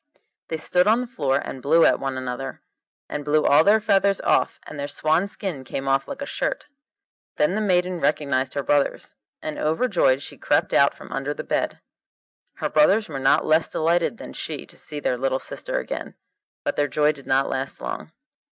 They 0.47 0.57
stood 0.57 0.87
on 0.87 1.01
the 1.01 1.05
floor 1.05 1.37
and 1.37 1.61
blew 1.61 1.85
at 1.85 1.99
one 1.99 2.17
another, 2.17 2.63
and 3.07 3.23
blew 3.23 3.45
all 3.45 3.63
their 3.63 3.79
feathers 3.79 4.19
off, 4.21 4.59
and 4.65 4.79
their 4.79 4.87
swan 4.87 5.27
skin 5.27 5.63
came 5.63 5.87
off 5.87 6.07
like 6.07 6.23
a 6.23 6.25
shirt. 6.25 6.65
Then 7.35 7.53
the 7.53 7.61
maiden 7.61 7.99
recognised 7.99 8.55
her 8.55 8.63
brothers, 8.63 9.13
and 9.43 9.59
overjoyed 9.59 10.23
she 10.23 10.39
crept 10.39 10.73
out 10.73 10.95
from 10.95 11.11
under 11.11 11.35
the 11.35 11.43
bed. 11.43 11.81
Her 12.55 12.69
brothers 12.71 13.09
were 13.09 13.19
not 13.19 13.45
less 13.45 13.69
delighted 13.69 14.17
than 14.17 14.33
she 14.33 14.65
to 14.65 14.75
see 14.75 14.99
their 14.99 15.19
little 15.19 15.37
sister 15.37 15.77
again, 15.77 16.15
but 16.63 16.75
their 16.77 16.87
joy 16.87 17.11
did 17.11 17.27
not 17.27 17.47
last 17.47 17.79
long. 17.79 18.11